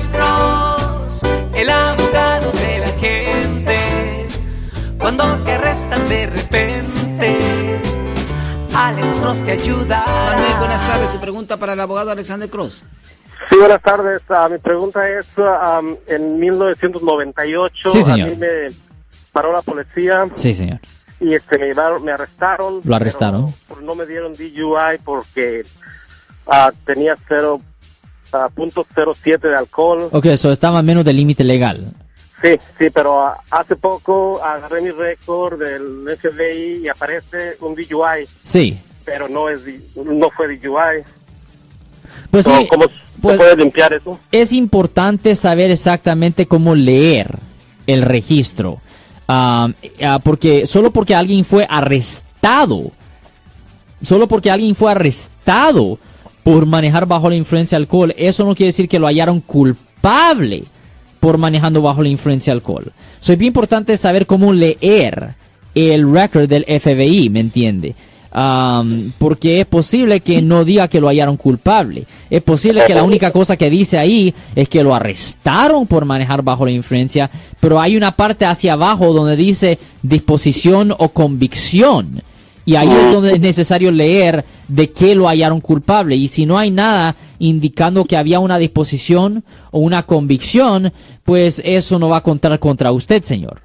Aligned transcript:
Alex 0.00 0.08
Cross, 0.16 1.22
el 1.54 1.68
abogado 1.68 2.50
de 2.52 2.78
la 2.78 2.88
gente. 2.98 4.26
Cuando 4.98 5.24
te 5.44 5.52
arrestan 5.52 6.08
de 6.08 6.26
repente, 6.26 7.78
Alex 8.74 9.20
Cross 9.20 9.42
te 9.44 9.52
ayudará. 9.52 10.06
Manuel, 10.06 10.52
buenas 10.58 10.80
tardes. 10.88 11.10
Su 11.10 11.20
pregunta 11.20 11.58
para 11.58 11.74
el 11.74 11.80
abogado 11.80 12.10
Alexander 12.12 12.48
Cross. 12.48 12.82
Sí, 13.50 13.56
buenas 13.58 13.82
tardes. 13.82 14.22
Ah, 14.30 14.48
mi 14.50 14.56
pregunta 14.56 15.06
es, 15.06 15.26
um, 15.36 15.94
en 16.06 16.38
1998 16.40 17.90
Sí, 17.90 18.02
señor. 18.02 18.28
a 18.28 18.30
mí 18.30 18.36
me 18.36 18.68
paró 19.32 19.52
la 19.52 19.60
policía 19.60 20.26
Sí, 20.36 20.54
señor. 20.54 20.80
y 21.20 21.34
este, 21.34 21.58
me, 21.58 21.66
llevaron- 21.66 22.02
me 22.02 22.12
arrestaron. 22.12 22.80
Lo 22.84 22.96
arrestaron. 22.96 23.54
pero 23.68 23.82
no 23.82 23.94
me 23.94 24.06
dieron 24.06 24.32
DUI 24.32 24.96
porque 25.04 25.66
ah, 26.46 26.72
tenía 26.86 27.16
0.07 28.30 29.40
de 29.40 29.56
alcohol. 29.56 30.08
Ok, 30.12 30.26
eso 30.26 30.50
estaba 30.52 30.82
menos 30.82 31.04
del 31.04 31.16
límite 31.16 31.44
legal. 31.44 31.92
Sí, 32.42 32.50
sí, 32.78 32.86
pero 32.90 33.20
ah, 33.22 33.38
hace 33.50 33.76
poco 33.76 34.42
agarré 34.42 34.80
mi 34.80 34.90
récord 34.90 35.58
del 35.58 36.06
FBI 36.18 36.84
y 36.84 36.88
aparece 36.88 37.56
un 37.60 37.74
DUI, 37.74 38.26
Sí. 38.42 38.78
pero 39.04 39.28
no 39.28 39.48
es 39.50 39.60
no 39.94 40.30
fue 40.30 40.56
DUI. 40.56 41.02
Pues 42.30 42.46
sí, 42.46 42.66
¿Cómo 42.70 42.84
pues- 43.20 43.34
se 43.34 43.38
puede 43.38 43.56
limpiar 43.56 43.92
eso? 43.92 44.18
es 44.32 44.52
importante 44.52 45.36
saber 45.36 45.70
exactamente 45.70 46.46
cómo 46.46 46.74
leer 46.74 47.38
el 47.86 48.02
registro. 48.02 48.78
Ah, 49.28 49.68
ah, 50.02 50.18
porque 50.24 50.66
solo 50.66 50.90
porque 50.90 51.14
alguien 51.14 51.44
fue 51.44 51.66
arrestado, 51.68 52.90
solo 54.02 54.26
porque 54.26 54.50
alguien 54.50 54.74
fue 54.74 54.90
arrestado 54.92 55.98
por 56.50 56.66
manejar 56.66 57.06
bajo 57.06 57.30
la 57.30 57.36
influencia 57.36 57.78
de 57.78 57.82
alcohol, 57.82 58.12
eso 58.16 58.44
no 58.44 58.56
quiere 58.56 58.70
decir 58.70 58.88
que 58.88 58.98
lo 58.98 59.06
hallaron 59.06 59.40
culpable 59.40 60.64
por 61.20 61.38
manejando 61.38 61.80
bajo 61.80 62.02
la 62.02 62.08
influencia 62.08 62.52
de 62.52 62.56
alcohol. 62.58 62.92
So, 63.20 63.32
es 63.32 63.38
bien 63.38 63.48
importante 63.48 63.96
saber 63.96 64.26
cómo 64.26 64.52
leer 64.52 65.34
el 65.76 66.12
record 66.12 66.48
del 66.48 66.64
FBI, 66.64 67.30
¿me 67.30 67.38
entiende? 67.38 67.94
Am, 68.32 69.12
porque 69.18 69.60
es 69.60 69.66
posible 69.66 70.20
que 70.20 70.42
no 70.42 70.64
diga 70.64 70.88
que 70.88 71.00
lo 71.00 71.06
hallaron 71.06 71.36
culpable. 71.36 72.04
Es 72.28 72.42
posible 72.42 72.82
que 72.84 72.94
la 72.94 73.04
única 73.04 73.30
cosa 73.30 73.56
que 73.56 73.70
dice 73.70 73.98
ahí 73.98 74.34
es 74.56 74.68
que 74.68 74.82
lo 74.82 74.92
arrestaron 74.92 75.86
por 75.86 76.04
manejar 76.04 76.42
bajo 76.42 76.64
la 76.64 76.72
influencia, 76.72 77.30
pero 77.60 77.80
hay 77.80 77.96
una 77.96 78.12
parte 78.16 78.44
hacia 78.44 78.72
abajo 78.72 79.12
donde 79.12 79.36
dice 79.36 79.78
disposición 80.02 80.94
o 80.98 81.10
convicción. 81.10 82.22
Y 82.64 82.76
ahí 82.76 82.88
es 82.88 83.12
donde 83.12 83.34
es 83.34 83.40
necesario 83.40 83.90
leer 83.90 84.44
de 84.70 84.90
qué 84.90 85.14
lo 85.14 85.26
hallaron 85.28 85.60
culpable. 85.60 86.16
Y 86.16 86.28
si 86.28 86.46
no 86.46 86.58
hay 86.58 86.70
nada 86.70 87.14
indicando 87.38 88.04
que 88.04 88.16
había 88.16 88.40
una 88.40 88.58
disposición 88.58 89.44
o 89.70 89.78
una 89.80 90.04
convicción, 90.04 90.92
pues 91.24 91.60
eso 91.64 91.98
no 91.98 92.08
va 92.08 92.18
a 92.18 92.22
contar 92.22 92.58
contra 92.58 92.92
usted, 92.92 93.22
señor. 93.22 93.60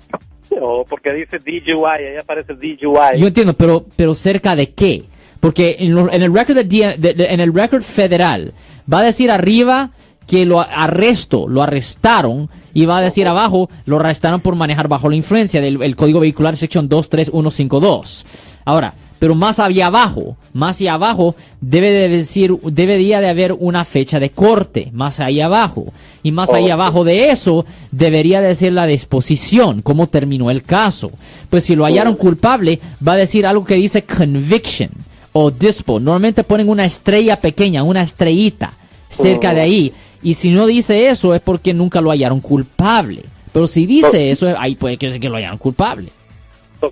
O 0.61 0.85
porque 0.87 1.11
dice 1.13 1.39
DUI, 1.39 1.85
ahí 1.85 2.17
aparece 2.19 2.53
DUI. 2.53 3.19
Yo 3.19 3.27
entiendo, 3.27 3.53
pero, 3.53 3.85
pero 3.95 4.15
cerca 4.15 4.55
de 4.55 4.71
qué? 4.71 5.03
Porque 5.39 5.75
en, 5.79 5.93
lo- 5.93 6.11
en 6.11 6.23
el 6.23 6.33
record 6.33 6.55
de 6.55 6.63
D- 6.63 6.95
de- 6.97 7.13
de- 7.13 7.25
en 7.33 7.39
el 7.39 7.53
record 7.53 7.83
federal 7.83 8.53
va 8.91 8.99
a 8.99 9.03
decir 9.03 9.29
arriba 9.29 9.91
que 10.27 10.45
lo 10.45 10.59
arresto, 10.59 11.47
lo 11.47 11.61
arrestaron 11.61 12.49
y 12.73 12.85
va 12.85 12.97
a 12.97 13.01
decir 13.01 13.27
abajo 13.27 13.69
lo 13.85 13.97
arrestaron 13.97 14.41
por 14.41 14.55
manejar 14.55 14.87
bajo 14.87 15.09
la 15.09 15.15
influencia 15.15 15.61
del 15.61 15.81
el 15.81 15.95
código 15.95 16.19
vehicular 16.19 16.57
sección 16.57 16.89
23152. 16.89 18.25
Ahora, 18.65 18.95
pero 19.19 19.33
más 19.33 19.59
allá 19.59 19.87
abajo, 19.87 20.35
más 20.53 20.81
allá 20.81 20.95
abajo 20.95 21.35
debe 21.61 21.91
de 21.91 22.09
decir 22.09 22.55
debería 22.63 23.21
de 23.21 23.29
haber 23.29 23.53
una 23.53 23.85
fecha 23.85 24.19
de 24.19 24.31
corte, 24.31 24.89
más 24.93 25.19
allá 25.19 25.45
abajo. 25.45 25.85
Y 26.21 26.31
más 26.31 26.51
allá 26.51 26.73
abajo 26.73 27.03
de 27.03 27.29
eso 27.29 27.65
debería 27.91 28.41
decir 28.41 28.73
la 28.73 28.85
disposición, 28.85 29.81
cómo 29.81 30.07
terminó 30.07 30.51
el 30.51 30.63
caso. 30.63 31.11
Pues 31.49 31.63
si 31.63 31.75
lo 31.75 31.85
hallaron 31.85 32.15
culpable, 32.15 32.79
va 33.07 33.13
a 33.13 33.17
decir 33.17 33.45
algo 33.45 33.63
que 33.63 33.75
dice 33.75 34.03
conviction 34.03 34.89
o 35.31 35.49
dispo. 35.49 35.99
Normalmente 35.99 36.43
ponen 36.43 36.69
una 36.69 36.85
estrella 36.85 37.39
pequeña, 37.39 37.83
una 37.83 38.01
estrellita 38.01 38.73
cerca 39.09 39.53
de 39.53 39.61
ahí. 39.61 39.93
Y 40.25 40.33
si 40.33 40.49
no 40.49 40.65
dice 40.65 41.07
eso 41.09 41.33
es 41.35 41.39
porque 41.41 41.73
nunca 41.73 42.01
lo 42.01 42.09
hallaron 42.09 42.41
culpable. 42.41 43.21
Pero 43.53 43.67
si 43.67 43.85
dice 43.85 44.31
eso, 44.31 44.53
ahí 44.57 44.75
puede 44.75 44.97
que, 44.97 45.19
que 45.19 45.29
lo 45.29 45.35
hallaron 45.35 45.57
culpable. 45.59 46.11